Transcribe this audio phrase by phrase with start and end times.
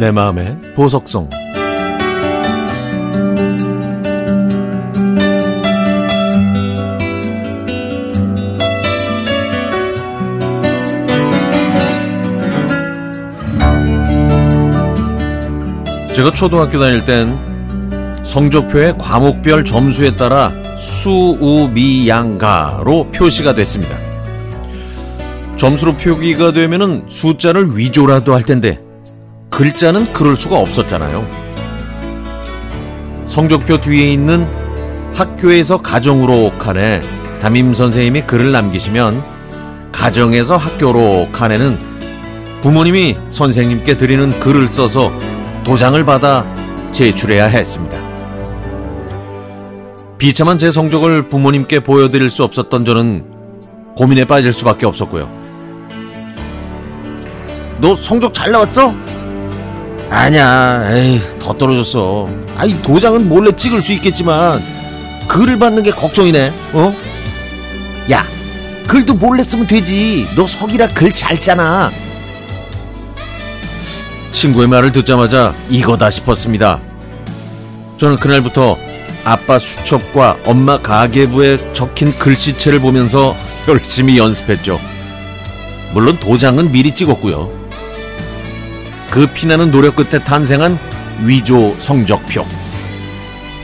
[0.00, 1.28] 내 마음의 보석성
[16.14, 17.38] 제가 초등학교 다닐 땐
[18.24, 21.10] 성적표의 과목별 점수에 따라 수
[21.40, 23.94] 우 미 양 가로 표시가 됐습니다.
[25.56, 28.80] 점수로 표기가 되면은 숫자를 위조라도 할 텐데
[29.60, 31.26] 글자는 그럴 수가 없었잖아요.
[33.26, 34.48] 성적표 뒤에 있는
[35.12, 37.02] 학교에서 가정으로 칸에
[37.42, 39.22] 담임 선생님이 글을 남기시면
[39.92, 41.78] 가정에서 학교로 칸에는
[42.62, 45.12] 부모님이 선생님께 드리는 글을 써서
[45.62, 46.46] 도장을 받아
[46.92, 47.98] 제출해야 했습니다.
[50.16, 53.26] 비참한 제 성적을 부모님께 보여드릴 수 없었던 저는
[53.94, 55.30] 고민에 빠질 수밖에 없었고요.
[57.82, 59.09] 너 성적 잘 나왔어?
[60.10, 62.28] 아니야, 에이, 더 떨어졌어.
[62.56, 64.62] 아이, 도장은 몰래 찍을 수 있겠지만,
[65.28, 66.94] 글을 받는 게 걱정이네, 어?
[68.10, 68.24] 야,
[68.88, 70.28] 글도 몰래 쓰면 되지.
[70.34, 71.90] 너 석이라 글 잘 짜나.
[74.32, 76.80] 친구의 말을 듣자마자 이거다 싶었습니다.
[77.98, 78.76] 저는 그날부터
[79.24, 83.36] 아빠 수첩과 엄마 가계부에 적힌 글씨체를 보면서
[83.68, 84.80] 열심히 연습했죠.
[85.92, 87.59] 물론 도장은 미리 찍었고요.
[89.10, 90.78] 그 피나는 노력 끝에 탄생한
[91.22, 92.44] 위조 성적표.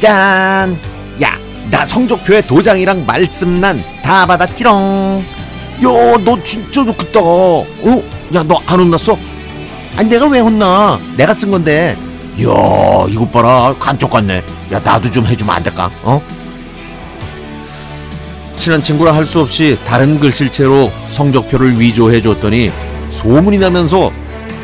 [0.00, 0.76] 짠!
[1.22, 1.38] 야,
[1.70, 5.24] 나 성적표에 도장이랑 말씀란 다 받았지롱.
[5.84, 7.20] 야, 너 진짜 좋겠다.
[7.20, 8.02] 어?
[8.34, 9.16] 야, 너 안 혼났어?
[9.96, 10.98] 아니, 내가 왜 혼나?
[11.16, 11.96] 내가 쓴 건데.
[12.36, 12.48] 이야,
[13.08, 13.74] 이것 봐라.
[13.78, 14.42] 감쪽 같네.
[14.72, 15.90] 야, 나도 좀 해주면 안 될까?
[16.02, 16.20] 어?
[18.56, 22.70] 친한 친구라 할 수 없이 다른 글씨체로 성적표를 위조해 줬더니
[23.10, 24.10] 소문이 나면서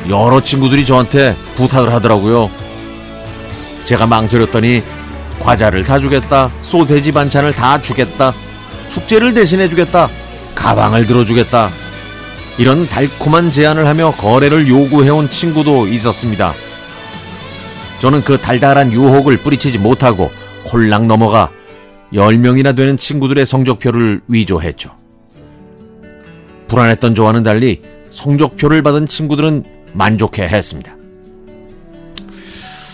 [0.08, 2.51] 여러 친구들이 저한테 부탁을 하더라고요.
[3.84, 4.83] 제가 망설였더니
[5.40, 8.33] 과자를 사주겠다, 소세지 반찬을 다 주겠다,
[8.86, 10.08] 숙제를 대신해 주겠다,
[10.55, 11.70] 가방을 들어주겠다.
[12.56, 16.55] 이런 달콤한 제안을 하며 거래를 요구해온 친구도 있었습니다.
[17.98, 20.30] 저는 그 달달한 유혹을 뿌리치지 못하고
[20.73, 21.50] 홀랑 넘어가
[22.12, 24.92] 10명이나 되는 친구들의 성적표를 위조했죠.
[26.68, 30.94] 불안했던 저와는 달리 성적표를 받은 친구들은 만족해 했습니다.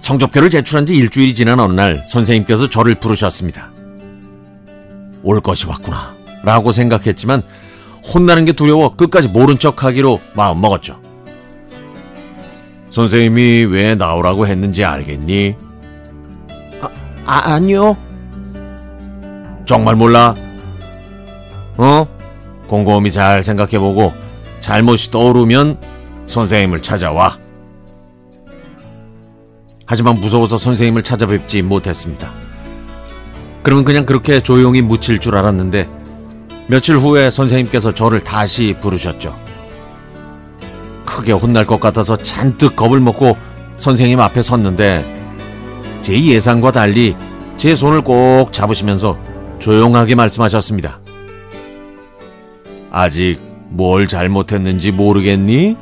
[0.03, 3.71] 성적표를 제출한 지 일주일이 지난 어느 날 선생님께서 저를 부르셨습니다.
[5.23, 7.43] 올 것이 왔구나 라고 생각했지만
[8.15, 11.01] 혼나는 게 두려워 끝까지 모른 척 하기로 마음 먹었죠.
[12.91, 15.55] 선생님이 왜 나오라고 했는지 알겠니?
[16.81, 16.89] 아,
[17.27, 17.97] 아 아니요.
[19.65, 20.35] 정말 몰라?
[21.77, 22.07] 어?
[22.67, 24.13] 곰곰이 잘 생각해보고
[24.61, 25.79] 잘못이 떠오르면
[26.31, 27.37] 선생님을 찾아와.
[29.85, 32.31] 하지만 무서워서 선생님을 찾아뵙지 못했습니다.
[33.63, 35.89] 그러면 그냥 그렇게 조용히 묻힐 줄 알았는데
[36.69, 39.37] 며칠 후에 선생님께서 저를 다시 부르셨죠.
[41.05, 43.37] 크게 혼날 것 같아서 잔뜩 겁을 먹고
[43.77, 47.17] 선생님 앞에 섰는데 제 예상과 달리
[47.57, 49.19] 제 손을 꼭 잡으시면서
[49.59, 51.01] 조용하게 말씀하셨습니다.
[52.93, 55.77] 아직 뭘 잘못했는지 모르겠니?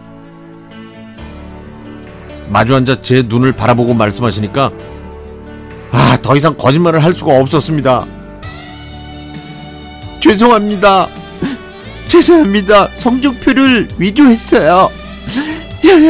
[2.48, 4.70] 마주 앉아 제 눈을 바라보고 말씀하시니까
[5.90, 8.06] 아, 더 이상 거짓말을 할 수가 없었습니다.
[10.20, 11.08] 죄송합니다.
[12.08, 12.88] 죄송합니다.
[12.96, 14.90] 성적표를 위조했어요.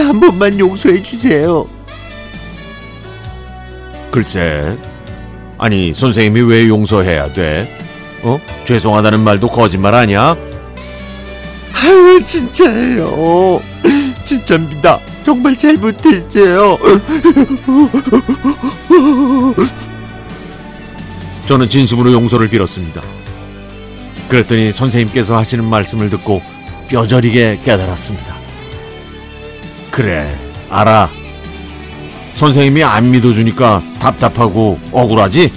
[0.08, 1.68] 한 번만 용서해 주세요.
[4.10, 4.76] 글쎄,
[5.58, 7.68] 아니 선생님이 왜 용서해야 돼?
[8.22, 8.40] 어?
[8.64, 10.36] 죄송하다는 말도 거짓말 아니야?
[11.74, 13.60] 아유 진짜예요.
[14.24, 15.00] 진짜입니다.
[15.28, 16.78] 정말 잘못했어요.
[21.46, 23.02] 저는 진심으로 용서를 빌었습니다.
[24.30, 26.40] 그랬더니 선생님께서 하시는 말씀을 듣고
[26.88, 28.36] 뼈저리게 깨달았습니다.
[29.90, 30.34] 그래,
[30.70, 31.10] 알아.
[32.36, 35.52] 선생님이 안 믿어주니까 답답하고 억울하지?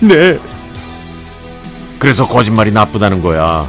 [0.00, 0.38] 네.
[1.98, 3.66] 그래서 거짓말이 나쁘다는 거야.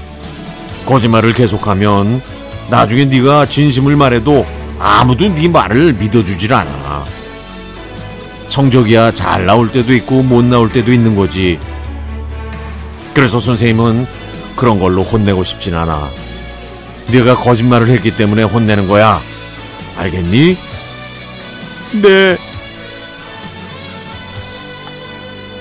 [0.86, 2.41] 거짓말을 계속하면
[2.72, 4.46] 나중에 네가 진심을 말해도
[4.80, 7.04] 아무도 네 말을 믿어주질 않아.
[8.48, 11.60] 성적이야 잘 나올 때도 있고 못 나올 때도 있는 거지.
[13.14, 14.08] 그래서 선생님은
[14.56, 16.10] 그런 걸로 혼내고 싶진 않아.
[17.12, 19.22] 네가 거짓말을 했기 때문에 혼내는 거야.
[19.98, 20.58] 알겠니?
[22.02, 22.38] 네.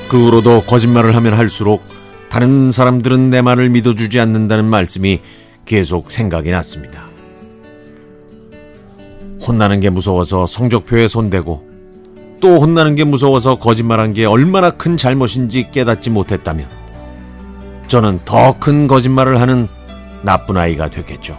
[0.09, 1.85] 그 후로도 거짓말을 하면 할수록
[2.29, 5.21] 다른 사람들은 내 말을 믿어주지 않는다는 말씀이
[5.65, 7.09] 계속 생각이 났습니다.
[9.47, 11.69] 혼나는 게 무서워서 성적표에 손대고
[12.41, 16.69] 또 혼나는 게 무서워서 거짓말한 게 얼마나 큰 잘못인지 깨닫지 못했다면
[17.89, 19.67] 저는 더 큰 거짓말을 하는
[20.23, 21.39] 나쁜 아이가 되겠죠.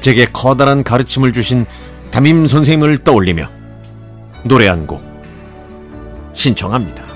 [0.00, 1.66] 제게 커다란 가르침을 주신
[2.10, 3.48] 담임 선생님을 떠올리며
[4.44, 5.02] 노래 한 곡
[6.34, 7.07] 신청합니다.